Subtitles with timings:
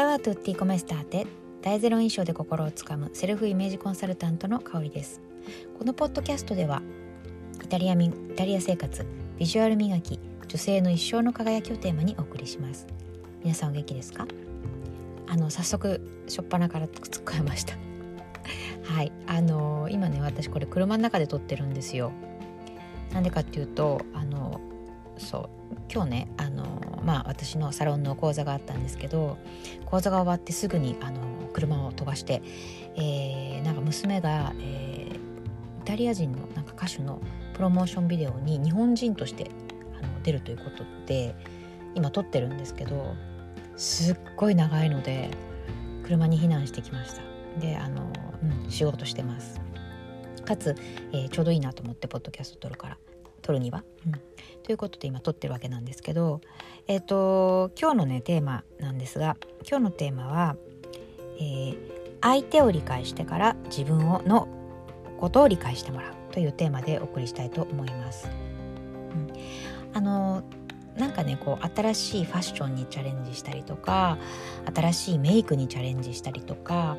[0.00, 1.26] Ciao a tutti, come state?
[1.60, 5.20] 大ゼロ印象で心をつかむセルフイメージコンサルタントの香りです。
[5.78, 6.80] このポッドキャストでは
[7.62, 9.04] イタリアイタリア生活
[9.36, 10.18] ビジュアル磨き
[10.48, 12.86] 女性の一生の輝きをテーマにお送りします。
[13.44, 14.26] 皆さんお元気ですか？
[15.28, 17.74] あの早速初っ端から突っ込みました。
[18.90, 19.12] はい。
[19.26, 22.10] あの今ね私これ車の中で撮ってるんですよ。
[23.12, 24.62] なんでかっていうとあの
[25.18, 25.48] そう
[25.92, 26.64] 今日ねあの
[27.04, 29.38] まあ私のサロンの講座があったんですけど
[29.86, 31.20] 講座が終わってすぐにあの
[31.52, 32.42] 車を飛ばして、
[32.96, 35.18] えー、なんか娘が、えー、イ
[35.84, 37.20] タリア人のなんか歌手の
[37.54, 39.50] プロモーションビデオに日本人として
[39.98, 41.34] あの出るということで
[41.94, 43.14] 今撮ってるんですけど
[43.76, 45.30] すっごい長いので
[46.04, 47.22] 車に避難してきました。
[47.60, 48.12] であの、
[48.64, 49.60] うん、仕事してます。
[50.44, 50.74] かつ、
[51.12, 52.98] えー、ちょうどいいなと思ってポッドキャスト撮るから。
[53.50, 54.12] 撮るには、うん、
[54.62, 56.40] ということで今撮ってるわけなんですけど
[56.86, 59.36] えっ、ー、と今日のねテーマなんですが
[59.68, 60.56] 今日のテーマは
[61.40, 61.76] えー、
[62.20, 64.46] 相手を理解してから自分をの
[65.18, 68.28] ことを理解してもらうというテーマでお送りしたいと思います。
[68.28, 69.28] うん、
[69.94, 70.42] あの
[70.96, 74.18] なんかねこう新しいファッションにチャレンジしたりとか
[74.74, 76.98] 新しいメイクにチャレンジしたりとか、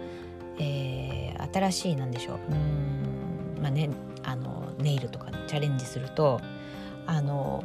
[0.57, 2.80] えー、新しいなんでしょううん
[3.61, 3.89] まあね
[4.23, 6.41] あのネイルとかチャレンジすると
[7.05, 7.63] あの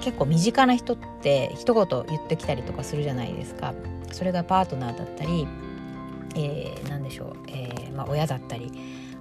[0.00, 3.74] 結構身近な人って一言言ってきたりとかするじゃないですか。
[4.12, 5.46] それがパートナーだったり
[6.34, 8.70] えー、何でしょう、えーまあ、親だったり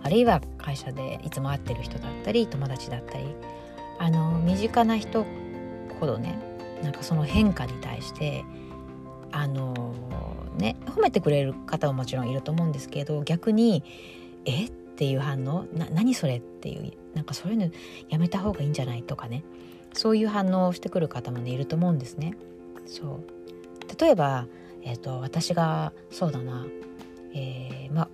[0.03, 3.25] あるいは会社でいつも会ってる人だったり友達だったり
[3.99, 5.25] あの身近な人
[5.99, 6.37] ほどね
[6.83, 8.45] なんかその変化に対して
[9.31, 9.95] あの
[10.57, 13.83] ね褒めてくれる方ももちろんいると思うんですけど逆に
[14.45, 17.69] 「えっ?」ていう反応「な何それ?」っていうなんかそういうの
[18.09, 19.43] やめた方がいいんじゃないとかね
[19.93, 22.35] そういう反応をしてくる方もねいると思うんですね。
[22.85, 24.47] そう例えば、
[24.83, 26.65] えーと私がそうだな
[27.33, 28.09] えー、まあ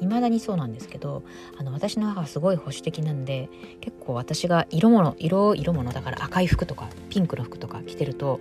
[0.00, 1.22] いまだにそうなんですけど
[1.56, 3.48] あの私の母はすごい保守的なんで
[3.80, 8.40] 結構私が色物色色物だから赤い服とかピンクの服とか着てると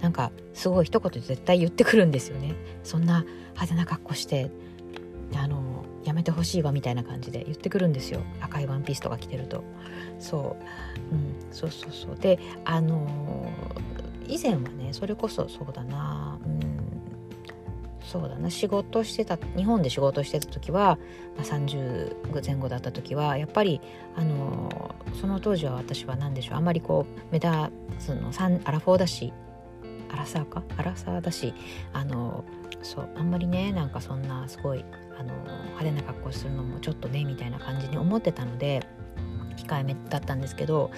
[0.00, 4.50] なんかすごい一言絶対言ってくるんですよねそんな派手な格好して
[5.34, 5.75] あの
[6.06, 8.20] やめてほしいわみたいな感じで言ってくるんですよ。
[8.40, 9.64] 赤いワンピースとか着てると。
[10.18, 10.56] そ
[11.12, 12.16] う、うん、そうそうそう。
[12.16, 13.50] であの
[14.26, 16.38] 以前はねそれこそそうだな。
[16.44, 16.76] うん。
[18.04, 18.50] そうだな。
[18.50, 20.98] 仕事してた日本で仕事してた時は、
[21.36, 23.80] まあ、30前後だった時はやっぱり
[24.14, 26.56] あのその当時は私は何でしょう。
[26.56, 27.50] あんまりこう目立
[27.98, 28.30] つの
[28.64, 29.32] アラフォーだし
[30.10, 30.62] アラサーか？
[30.76, 31.54] アラサーだし
[31.92, 32.44] あの
[32.82, 34.84] そうあんまりねなんかそんなすごい
[35.18, 38.86] あの派手な格好するのもちょっとねみたいな感じに思ってたので
[39.56, 40.90] 控えめだったんですけど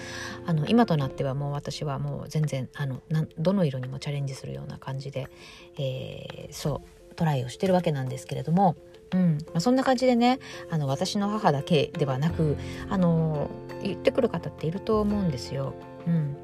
[0.45, 5.29] あの今となってはもう私はもう全然あのなどの色にもチャレンジするような感じで、
[5.77, 6.81] えー、そ
[7.11, 8.75] うトライをしてるわけなんですけれども、
[9.13, 10.39] うんまあ、そんな感じでね
[10.69, 12.57] あの私の母だけではなく
[12.89, 13.49] あの
[13.81, 15.73] 言ってくる方っていると思うんですよ。
[16.05, 16.35] うん、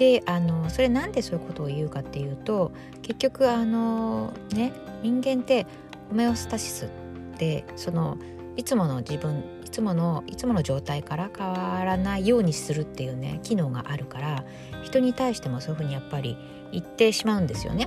[0.00, 2.72] であのそれなんでそういうことを言うかっていうと
[3.02, 4.72] 結局あのね
[5.02, 5.66] 人間って
[6.08, 6.88] ホメオスタシスっ
[7.36, 8.16] てその
[8.56, 14.44] いつもの自分いつものいつもの状態から変わらないようにするっていうね機能があるから
[14.82, 16.38] 人に対してもそういうふうにやっぱり
[16.72, 17.86] 言ってしまうんですよね。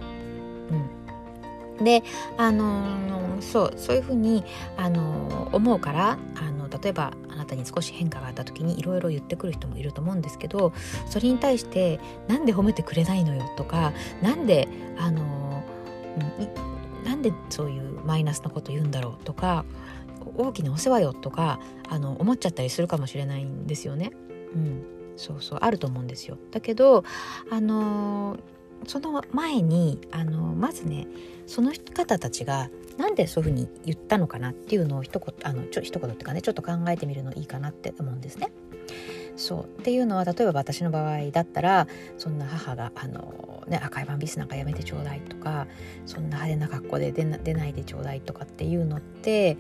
[1.80, 2.04] うん、で
[2.38, 4.44] あのそうそういうふうに
[4.78, 10.74] あの思うからあの例えばあなたに少し変化があった時にいろいろ言ってくる人もいると思うんですけど
[11.10, 14.68] それに対して「なんで褒めてくれないのよ」とか「なんで
[14.98, 15.64] あの
[17.06, 19.66] なんでそういうマイナスなこと言うんだろう」とか
[20.38, 24.12] 「大きなお世話よ」とかあの思っちゃったりするかもしれないんですよね。
[24.56, 24.84] うん、
[25.16, 26.38] そうそうあると思うんですよ。
[26.52, 27.04] だけど
[27.52, 28.38] あの
[28.88, 31.08] その前にあのまずね
[31.48, 38.52] その方たちがなんでそういうふうに言ったのかなっていうのを一言あのちょ一言っていうかねちょっと考えてみるのいいかなって思うんですね。
[39.36, 41.88] そうっていうのは例えば私の場合だったら
[42.18, 45.66] そんな母があの、ね、赤いワンピースなんかやめてちょうだいとか
[46.06, 49.58] そんな派手な格好で出ないでちょうだいとかっていうのって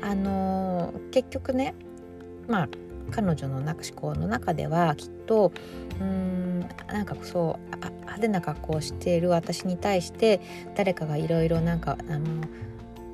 [0.00, 1.74] あの結局ね
[2.48, 2.68] まあ
[3.10, 5.52] 彼女の思考の中ではきっと
[6.00, 10.40] うんなんかそう派手な格好をしている私に対して
[10.74, 12.44] 誰かがいろいろなんかあの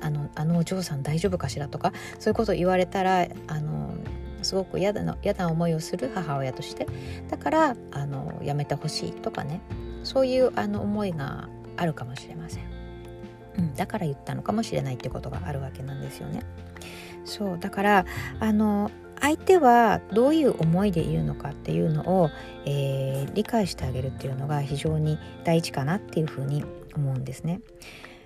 [0.01, 3.93] あのあのお嬢さん大丈夫かしらとかそういうことを言われたらあの
[4.41, 6.87] すごく嫌だな嫌な思いをする母親として
[7.29, 9.61] だからあのやめてほしいとかね
[10.03, 12.63] そういうあの思いがあるかもしれません、
[13.57, 16.43] うん、だから言ったのかもしれないってことがあるわけなんですよね。
[17.25, 18.05] そうだから
[18.39, 18.89] あの
[19.21, 22.29] 相手はどういう思いでいるのかっていうのを、
[22.65, 26.63] えー、理解してあげるっていうのが非常に大事かなっていうふうに
[26.95, 27.61] 思うんですね。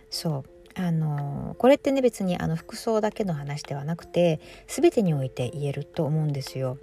[0.10, 6.78] そうあのこれってね別にあの服装だけの話ではなくて全てにおいて言えると思うんですよ。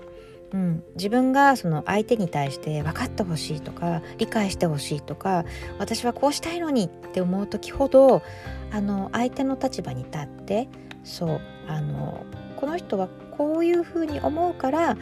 [0.53, 5.45] うん、自分がその相手に対して分かってほしいとか理解してほしいとか
[5.79, 8.23] 私はこうしたいのにって思う時ほど
[8.73, 10.69] あの相手の立場に立って
[11.05, 12.27] そうあの
[12.61, 14.97] この人はこういうふうに思うから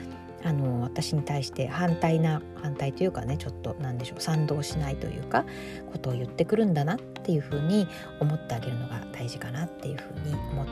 [0.44, 5.44] あの私に対して反対な反対というかねちょっと何でしょう賛同しないというか
[5.90, 7.88] ことを言ってくるんだなっていうふうに
[8.20, 10.66] 思ってあげるのが大事かなっていうふうに思っ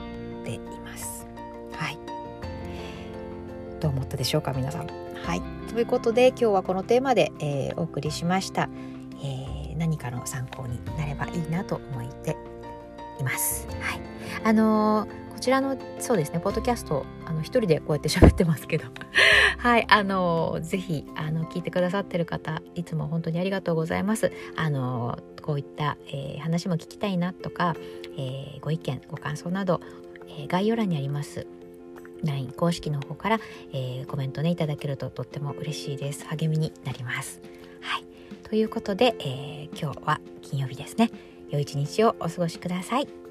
[0.45, 1.27] ています。
[1.73, 1.99] はい
[3.81, 4.87] どう思ったでしょうか皆さん。
[4.87, 8.71] はいということで今日はこのテーマで、えー、お送りしました、
[9.23, 12.37] えー、何かの参考になればいいなと思って
[13.19, 13.67] います。
[13.81, 14.01] はい
[14.45, 18.87] あのーこちらのそうですねポッドキャストあの一人でこうやって喋ってますけど。
[19.59, 24.33] はいあのぜひあの聞いてくださってる方いつも本当にありがとうございます。
[24.57, 27.77] あのこういった、えー、話も聞きたいなとか、
[28.17, 29.83] えー、ご意見ご感想など、
[30.27, 31.47] えー、概要欄にあります
[32.25, 33.41] LINE 公式の方から、
[33.75, 36.25] えー、コメントねいただけるととっても嬉しいです。
[36.29, 37.43] 励みになります。
[37.83, 38.05] はい。
[38.49, 41.11] ということで、えー、今日は金曜日ですね。
[41.51, 43.26] 良い一日をお過ごしください。